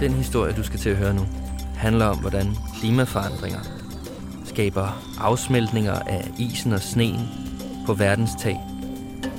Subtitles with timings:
[0.00, 1.26] Den historie, du skal til at høre nu,
[1.76, 2.46] handler om, hvordan
[2.80, 3.58] klimaforandringer
[4.44, 7.20] skaber afsmeltninger af isen og sneen
[7.86, 8.60] på verdens tag.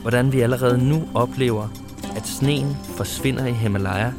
[0.01, 1.67] Hvordan vi allerede nu oplever,
[2.15, 4.11] at sneen forsvinder i Himalaya,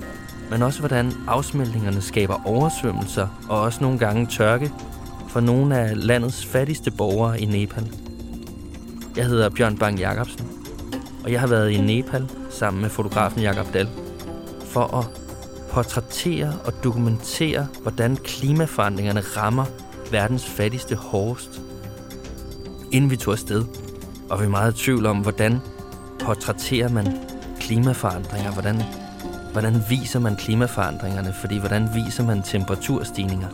[0.50, 4.72] men også hvordan afsmeltningerne skaber oversvømmelser og også nogle gange tørke
[5.28, 8.05] for nogle af landets fattigste borgere i Nepal.
[9.16, 10.48] Jeg hedder Bjørn Bang Jacobsen,
[11.24, 13.88] og jeg har været i Nepal sammen med fotografen Jakob Dahl
[14.64, 15.06] for at
[15.70, 19.64] portrættere og dokumentere, hvordan klimaforandringerne rammer
[20.10, 21.60] verdens fattigste hårdest.
[22.92, 23.64] Inden vi tog afsted,
[24.30, 25.58] og vi meget i tvivl om, hvordan
[26.20, 27.18] portrætterer man
[27.60, 28.82] klimaforandringer, hvordan,
[29.52, 33.48] hvordan viser man klimaforandringerne, fordi hvordan viser man temperaturstigninger.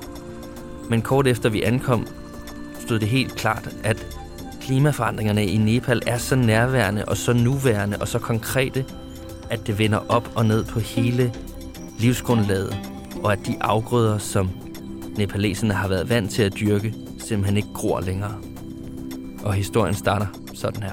[0.91, 2.07] Men kort efter vi ankom,
[2.81, 4.22] stod det helt klart, at
[4.73, 8.85] klimaforandringerne i Nepal er så nærværende og så nuværende og så konkrete,
[9.51, 11.33] at det vender op og ned på hele
[11.99, 12.77] livsgrundlaget,
[13.23, 14.51] og at de afgrøder, som
[15.17, 18.35] nepaleserne har været vant til at dyrke, simpelthen ikke gror længere.
[19.45, 20.93] Og historien starter sådan her.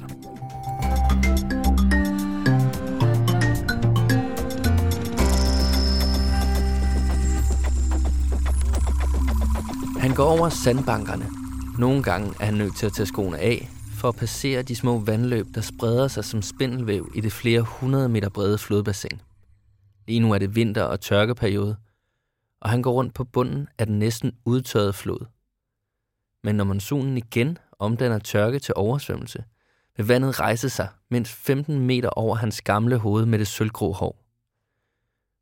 [9.99, 11.25] Han går over sandbankerne.
[11.77, 14.99] Nogle gange er han nødt til at tage skoene af, for at passere de små
[14.99, 19.21] vandløb, der spreder sig som spindelvæv i det flere hundrede meter brede flodbassin.
[20.07, 21.77] Lige nu er det vinter- og tørkeperiode,
[22.61, 25.25] og han går rundt på bunden af den næsten udtørrede flod.
[26.43, 29.43] Men når monsunen igen omdanner tørke til oversvømmelse,
[29.97, 34.23] vil vandet rejse sig mindst 15 meter over hans gamle hoved med det sølvgrå hår.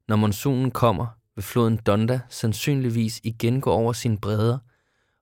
[0.08, 4.58] Når monsunen kommer, vil floden Donda sandsynligvis igen gå over sine bredder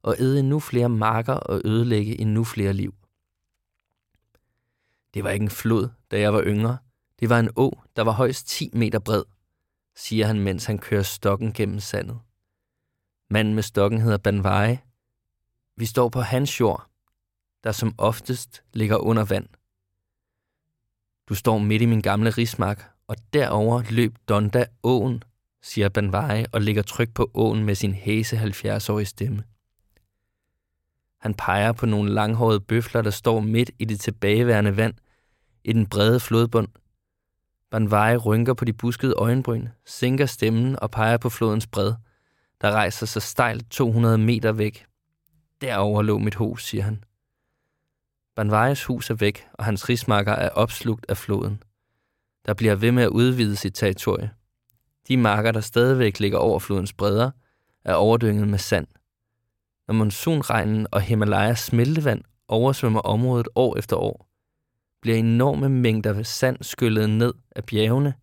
[0.04, 2.94] og æde endnu flere marker og ødelægge endnu flere liv.
[5.16, 6.78] Det var ikke en flod, da jeg var yngre.
[7.20, 9.24] Det var en å, der var højst 10 meter bred,
[9.96, 12.20] siger han, mens han kører stokken gennem sandet.
[13.30, 14.78] Manden med stokken hedder Banvai.
[15.78, 16.90] Vi står på hans jord,
[17.64, 19.48] der som oftest ligger under vand.
[21.30, 25.24] Du står midt i min gamle rismark, og derover løb Donda åen,
[25.62, 29.44] siger Banvai og ligger tryk på åen med sin hæse 70-årige stemme.
[31.18, 34.94] Han peger på nogle langhårede bøfler, der står midt i det tilbageværende vand
[35.66, 36.68] i den brede flodbund.
[37.72, 41.94] Banvai rynker på de buskede øjenbryn, sænker stemmen og peger på flodens bred,
[42.62, 44.86] der rejser sig stejlt 200 meter væk.
[45.62, 47.04] Derover lå mit hus, siger han.
[48.36, 51.64] Banvais hus er væk, og hans rismarker er opslugt af floden.
[52.46, 54.32] Der bliver ved med at udvide sit territorie.
[55.08, 57.32] De marker, der stadigvæk ligger over flodens bredder,
[57.86, 58.88] er overdynget med sand.
[59.88, 64.35] Når monsunregnen og Himalayas smeltevand oversvømmer området år efter år,
[65.06, 68.14] bliver enorme mængder sand skyllet ned af bjergene.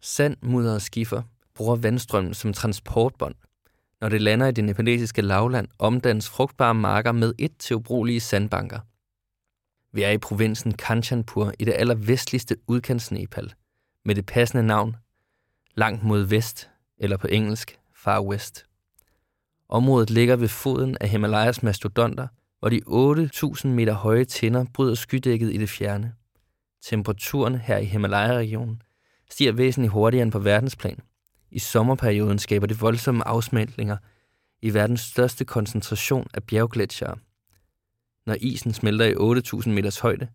[0.00, 1.22] Sand, mudder og skifer
[1.54, 3.34] bruger vandstrømmen som transportbånd.
[4.00, 8.80] Når det lander i det nepalesiske lavland, omdannes frugtbare marker med et til ubrugelige sandbanker.
[9.92, 13.52] Vi er i provinsen Kanchanpur i det allervestligste udkants Nepal,
[14.04, 14.96] med det passende navn
[15.74, 18.66] langt mod vest, eller på engelsk Far West.
[19.68, 22.28] Området ligger ved foden af Himalayas mastodonter,
[22.58, 26.12] hvor de 8.000 meter høje tinder bryder skydækket i det fjerne.
[26.82, 28.82] Temperaturen her i Himalaya-regionen
[29.30, 30.98] stiger væsentligt hurtigere end på verdensplan.
[31.50, 33.96] I sommerperioden skaber det voldsomme afsmeltninger
[34.62, 37.16] i verdens største koncentration af bjerggletsjere.
[38.26, 40.28] Når isen smelter i 8.000 meters højde,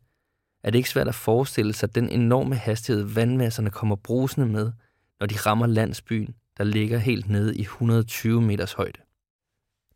[0.64, 4.72] er det ikke svært at forestille sig den enorme hastighed, vandmasserne kommer brusende med,
[5.20, 9.00] når de rammer landsbyen, der ligger helt nede i 120 meters højde.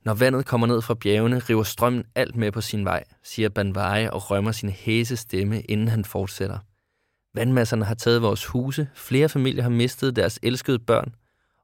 [0.05, 4.09] Når vandet kommer ned fra bjergene, river strømmen alt med på sin vej, siger Banvai
[4.09, 6.59] og rømmer sin hæse stemme, inden han fortsætter.
[7.33, 11.15] Vandmasserne har taget vores huse, flere familier har mistet deres elskede børn,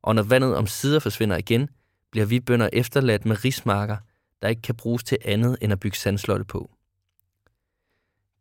[0.02, 1.70] og når vandet om sider forsvinder igen,
[2.12, 3.98] bliver vi bønder efterladt med rismarker,
[4.42, 6.72] der ikke kan bruges til andet end at bygge sandslotte på.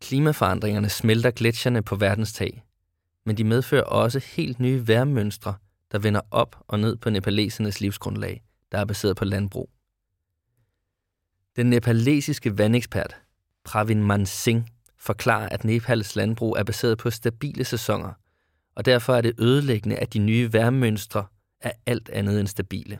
[0.00, 2.64] Klimaforandringerne smelter gletsjerne på verdens tag,
[3.26, 5.54] men de medfører også helt nye værmønstre,
[5.92, 8.42] der vender op og ned på nepalesernes livsgrundlag,
[8.72, 9.70] der er baseret på landbrug.
[11.56, 13.16] Den nepalesiske vandekspert
[13.64, 14.66] Pravin Mansingh
[14.98, 18.12] forklarer, at Nepals landbrug er baseret på stabile sæsoner,
[18.74, 21.26] og derfor er det ødelæggende, at de nye værmønstre
[21.60, 22.98] er alt andet end stabile.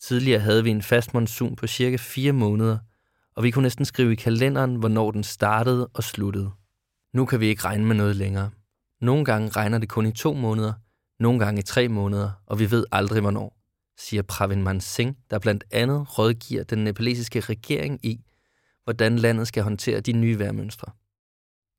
[0.00, 2.78] Tidligere havde vi en fast monsun på cirka 4 måneder,
[3.34, 6.50] og vi kunne næsten skrive i kalenderen, hvornår den startede og sluttede.
[7.12, 8.50] Nu kan vi ikke regne med noget længere.
[9.00, 10.72] Nogle gange regner det kun i to måneder,
[11.18, 13.59] nogle gange i tre måneder, og vi ved aldrig hvornår,
[14.00, 18.24] siger Pravin Mansingh, der blandt andet rådgiver den nepalesiske regering i,
[18.84, 20.92] hvordan landet skal håndtere de nye vejrmønstre.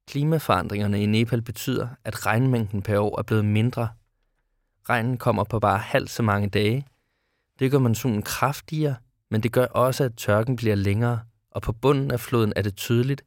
[0.07, 3.89] Klimaforandringerne i Nepal betyder, at regnmængden per år er blevet mindre.
[4.89, 6.87] Regnen kommer på bare halvt så mange dage.
[7.59, 8.95] Det gør monsunen kraftigere,
[9.31, 11.19] men det gør også, at tørken bliver længere,
[11.51, 13.23] og på bunden af floden er det tydeligt,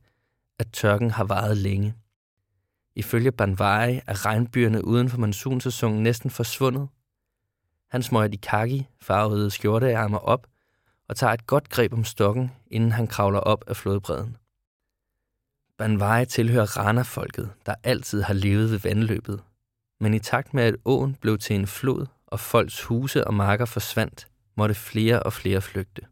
[0.58, 1.94] at tørken har varet længe.
[2.96, 6.88] Ifølge Banvai er regnbyerne uden for monsunsæsonen næsten forsvundet.
[7.94, 10.46] Han smøger de kaki farvede skjorteærmer op
[11.08, 14.36] og tager et godt greb om stokken, inden han kravler op af flodbredden.
[15.78, 19.42] Banvai tilhører Rana-folket, der altid har levet ved vandløbet.
[20.00, 23.64] Men i takt med, at åen blev til en flod, og folks huse og marker
[23.64, 26.02] forsvandt, måtte flere og flere flygte.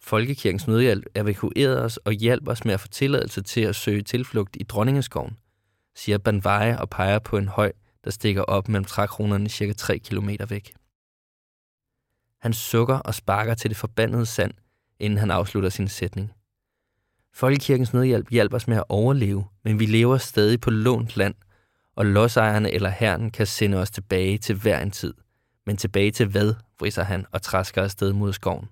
[0.00, 4.56] Folkekirkens nødhjælp evakuerede os og hjalp os med at få tilladelse til at søge tilflugt
[4.60, 5.38] i Dronningeskoven,
[5.96, 7.72] siger Banvai og peger på en høj,
[8.04, 10.74] der stikker op mellem trækronerne cirka 3 km væk.
[12.44, 14.52] Han sukker og sparker til det forbandede sand,
[14.98, 16.32] inden han afslutter sin sætning.
[17.34, 21.34] Folkekirkens nødhjælp hjælper os med at overleve, men vi lever stadig på lånt land,
[21.96, 25.14] og lodsejerne eller herren kan sende os tilbage til hver en tid.
[25.66, 28.68] Men tilbage til hvad, vriser han og træsker afsted mod skoven.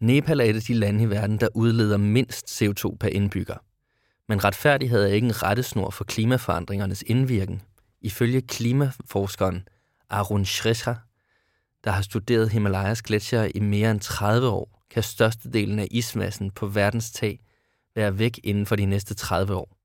[0.00, 3.56] Nepal er et af de lande i verden, der udleder mindst CO2 per indbygger.
[4.28, 7.62] Men retfærdighed er ikke en rettesnor for klimaforandringernes indvirken.
[8.00, 9.68] Ifølge klimaforskeren
[10.10, 10.94] Arun Shresha,
[11.84, 16.66] der har studeret Himalayas gletsjere i mere end 30 år, kan størstedelen af ismassen på
[16.66, 17.40] verdens tag
[17.94, 19.76] være væk inden for de næste 30 år.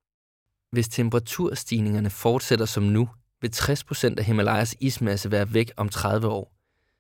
[0.72, 3.10] Hvis temperaturstigningerne fortsætter som nu,
[3.42, 6.54] vil 60% af Himalayas ismasse være væk om 30 år,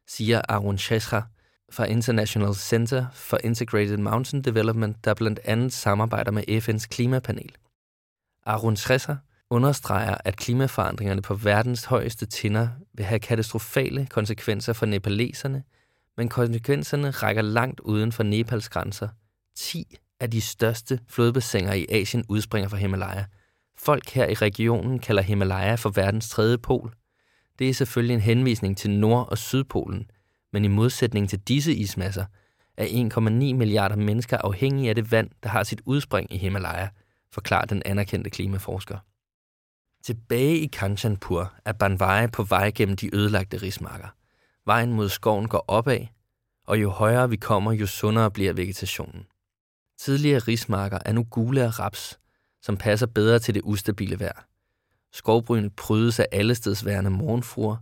[0.07, 1.23] siger Arun Chesra
[1.71, 7.51] fra International Center for Integrated Mountain Development, der blandt andet samarbejder med FN's klimapanel.
[8.45, 9.17] Arun Chesra
[9.49, 15.63] understreger, at klimaforandringerne på verdens højeste tinder vil have katastrofale konsekvenser for nepaleserne,
[16.17, 19.07] men konsekvenserne rækker langt uden for Nepals grænser.
[19.55, 23.23] 10 af de største flodbassiner i Asien udspringer fra Himalaya.
[23.77, 26.93] Folk her i regionen kalder Himalaya for verdens tredje pol.
[27.59, 30.05] Det er selvfølgelig en henvisning til Nord- og Sydpolen–
[30.53, 32.25] men i modsætning til disse ismasser
[32.77, 36.87] er 1,9 milliarder mennesker afhængige af det vand, der har sit udspring i Himalaya,
[37.31, 38.97] forklarer den anerkendte klimaforsker.
[40.03, 44.07] Tilbage i Kanchanpur er Banvai på vej gennem de ødelagte rismarker.
[44.65, 46.05] Vejen mod skoven går opad,
[46.67, 49.25] og jo højere vi kommer, jo sundere bliver vegetationen.
[49.99, 52.19] Tidligere rismarker er nu gule af raps,
[52.61, 54.45] som passer bedre til det ustabile vejr.
[55.13, 57.77] Skovbrynet prydes af allestedsværende morgenfruer,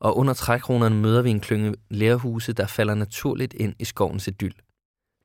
[0.00, 4.54] og under trækronerne møder vi en klynge lærhuse, der falder naturligt ind i skovens idyl.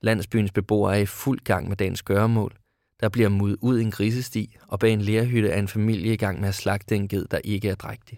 [0.02, 2.58] Landsbyens beboere er i fuld gang med dagens gøremål.
[3.00, 6.40] Der bliver mud ud en grisesti, og bag en lærhytte er en familie i gang
[6.40, 8.18] med at slagte en ged, der ikke er drægtig.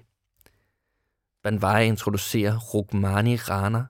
[1.43, 3.85] Banvai introducerer Rukmani Rana,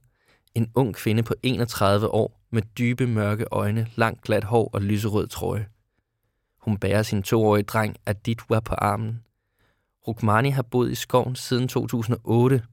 [0.56, 5.28] en ung kvinde på 31 år med dybe mørke øjne, langt glat hår og lyserød
[5.28, 5.68] trøje.
[6.58, 9.22] Hun bærer sin toårige dreng Aditwa på armen,
[10.08, 12.64] Rukmani har boet i skoven siden 2008.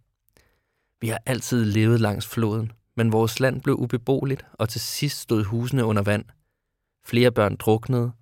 [1.01, 5.45] Vi har altid levet langs floden, men vores land blev ubeboeligt, og til sidst stod
[5.45, 6.25] husene under vand.
[7.07, 8.13] Flere børn druknede.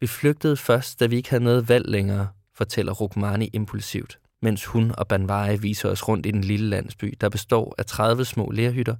[0.00, 4.92] Vi flygtede først, da vi ikke havde noget valg længere, fortæller Rukmani impulsivt, mens hun
[4.98, 8.96] og Banvai viser os rundt i den lille landsby, der består af 30 små lerhytter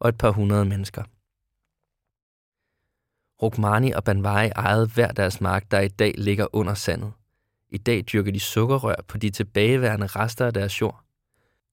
[0.00, 1.02] og et par hundrede mennesker.
[3.42, 7.12] Rukmani og Banvai ejede hver deres mark, der i dag ligger under sandet.
[7.70, 11.07] I dag dyrker de sukkerrør på de tilbageværende rester af deres jord.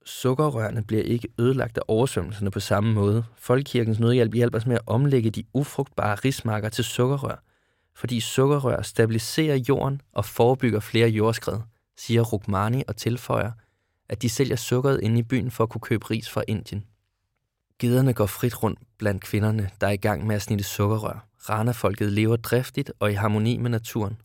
[0.05, 3.23] Sukkerrørene bliver ikke ødelagt af oversvømmelserne på samme måde.
[3.37, 7.43] Folkekirkens nødhjælp hjælper os med at omlægge de ufrugtbare rismarker til sukkerrør,
[7.95, 11.59] fordi sukkerrør stabiliserer jorden og forebygger flere jordskred,
[11.97, 13.51] siger Rukmani og tilføjer,
[14.09, 16.85] at de sælger sukkeret inde i byen for at kunne købe ris fra Indien.
[17.79, 21.27] Gederne går frit rundt blandt kvinderne, der er i gang med at snitte sukkerrør.
[21.49, 24.17] Rana-folket lever driftigt og i harmoni med naturen.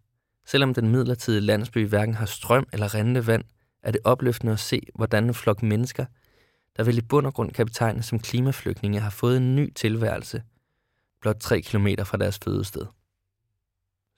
[0.47, 3.45] Selvom den midlertidige landsby hverken har strøm eller rendende vand,
[3.83, 6.05] er det opløftende at se, hvordan en flok mennesker,
[6.77, 10.43] der vel i bund og grund kan betegnes som klimaflygtninge, har fået en ny tilværelse,
[11.21, 12.87] blot tre kilometer fra deres fødested.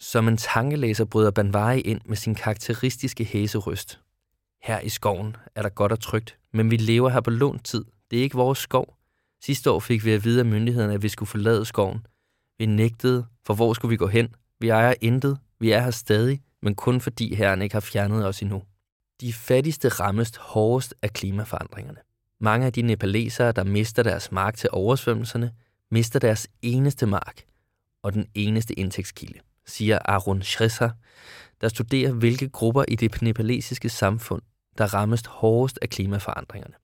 [0.01, 4.01] Som en tankelæser bryder Banvai ind med sin karakteristiske hæseryst.
[4.63, 7.85] Her i skoven er der godt og trygt, men vi lever her på lånt tid.
[8.11, 8.97] Det er ikke vores skov.
[9.45, 12.07] Sidste år fik vi at vide af myndighederne, at vi skulle forlade skoven.
[12.59, 14.35] Vi nægtede, for hvor skulle vi gå hen?
[14.61, 18.43] Vi ejer intet, vi er her stadig, men kun fordi herren ikke har fjernet os
[18.43, 18.63] endnu.
[19.23, 21.99] De fattigste rammes hårdest af klimaforandringerne.
[22.41, 25.53] Mange af de nepalesere, der mister deres mark til oversvømmelserne,
[25.91, 27.45] mister deres eneste mark
[28.03, 30.91] og den eneste indtægtskilde, siger Arun Shresser,
[31.61, 34.43] der studerer, hvilke grupper i det nepalesiske samfund,
[34.79, 36.75] der rammes hårdest af klimaforandringerne.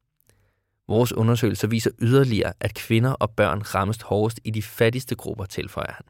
[0.89, 5.93] Vores undersøgelser viser yderligere, at kvinder og børn rammes hårdest i de fattigste grupper, tilføjer
[5.93, 6.05] han.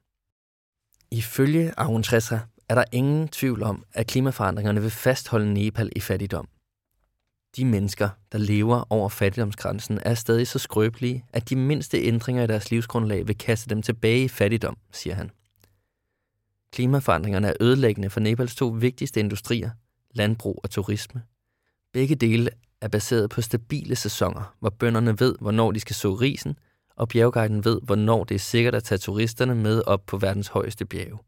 [1.10, 6.48] Ifølge Arun Shresser er der ingen tvivl om, at klimaforandringerne vil fastholde Nepal i fattigdom.
[7.56, 12.46] De mennesker, der lever over fattigdomsgrænsen, er stadig så skrøbelige, at de mindste ændringer i
[12.46, 15.30] deres livsgrundlag vil kaste dem tilbage i fattigdom, siger han.
[16.72, 19.70] Klimaforandringerne er ødelæggende for Nepals to vigtigste industrier,
[20.10, 21.22] landbrug og turisme.
[21.92, 26.58] Begge dele er baseret på stabile sæsoner, hvor bønderne ved, hvornår de skal så risen,
[26.96, 30.86] og bjergguiden ved, hvornår det er sikkert at tage turisterne med op på verdens højeste
[30.86, 31.18] bjerge.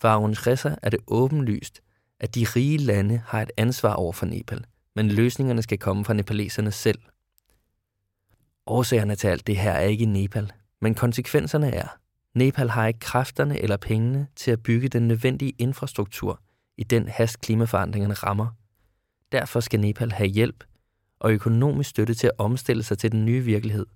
[0.00, 1.80] For Arun Ressa er det åbenlyst,
[2.20, 4.64] at de rige lande har et ansvar over for Nepal,
[4.96, 6.98] men løsningerne skal komme fra nepaleserne selv.
[8.66, 11.88] Årsagerne til alt det her er ikke i Nepal, men konsekvenserne er,
[12.34, 16.40] Nepal har ikke kræfterne eller pengene til at bygge den nødvendige infrastruktur
[16.76, 18.46] i den hast klimaforandringerne rammer.
[19.32, 20.64] Derfor skal Nepal have hjælp
[21.20, 23.86] og økonomisk støtte til at omstille sig til den nye virkelighed.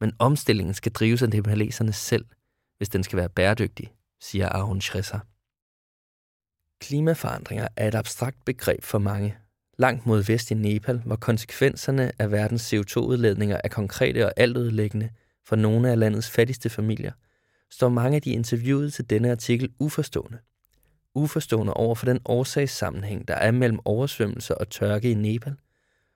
[0.00, 2.24] Men omstillingen skal drives af nepaleserne selv,
[2.76, 3.92] hvis den skal være bæredygtig,
[4.24, 5.18] siger Arun Schresser.
[6.80, 9.36] Klimaforandringer er et abstrakt begreb for mange.
[9.78, 15.10] Langt mod vest i Nepal, hvor konsekvenserne af verdens CO2-udledninger er konkrete og altødelæggende
[15.46, 17.12] for nogle af landets fattigste familier,
[17.70, 20.38] står mange af de interviewede til denne artikel uforstående.
[21.14, 25.56] Uforstående over for den årsagssammenhæng, der er mellem oversvømmelser og tørke i Nepal,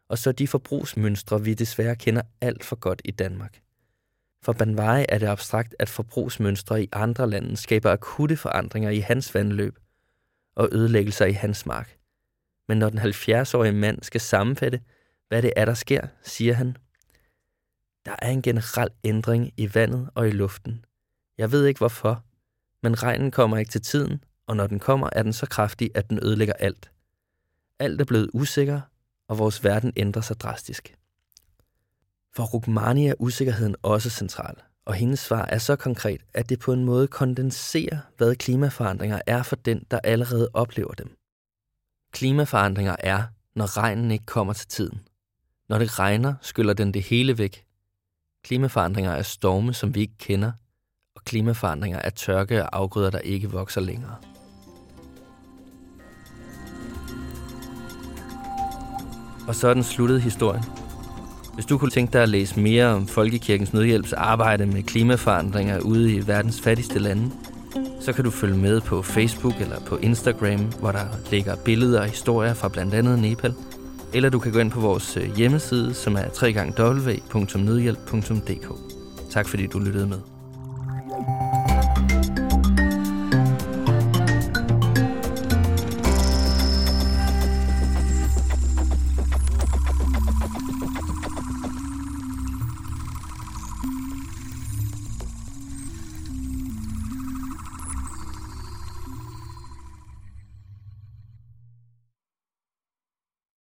[0.09, 3.61] og så de forbrugsmønstre, vi desværre kender alt for godt i Danmark.
[4.43, 9.35] For Banvai er det abstrakt, at forbrugsmønstre i andre lande skaber akutte forandringer i hans
[9.35, 9.79] vandløb
[10.57, 11.99] og ødelæggelser i hans mark.
[12.69, 14.81] Men når den 70-årige mand skal sammenfatte,
[15.29, 16.77] hvad det er, der sker, siger han,
[18.05, 20.85] der er en generel ændring i vandet og i luften.
[21.39, 22.25] Jeg ved ikke hvorfor,
[22.83, 26.11] men regnen kommer ikke til tiden, og når den kommer, er den så kraftig, at
[26.11, 26.91] den ødelægger alt.
[27.79, 28.81] Alt er blevet usikker,
[29.29, 30.95] og vores verden ændrer sig drastisk.
[32.39, 34.55] For Rukmani er usikkerheden også central,
[34.87, 39.43] og hendes svar er så konkret, at det på en måde kondenserer, hvad klimaforandringer er
[39.43, 41.17] for den, der allerede oplever dem.
[42.13, 43.23] Klimaforandringer er,
[43.55, 45.01] når regnen ikke kommer til tiden.
[45.69, 47.65] Når det regner, skyller den det hele væk.
[48.45, 50.53] Klimaforandringer er storme, som vi ikke kender,
[51.17, 54.17] og klimaforandringer er tørke og afgrøder, der ikke vokser længere.
[59.49, 60.88] Og så den sluttede historien.
[61.59, 66.15] Hvis du kunne tænke dig at læse mere om Folkekirkens Nødhjælps arbejde med klimaforandringer ude
[66.15, 67.31] i verdens fattigste lande,
[68.01, 72.07] så kan du følge med på Facebook eller på Instagram, hvor der ligger billeder og
[72.07, 73.55] historier fra blandt andet Nepal.
[74.15, 78.73] Eller du kan gå ind på vores øh, hjemmeside, som er www.nødhjælp.dk.
[79.31, 80.38] Tak fordi du lyttede med.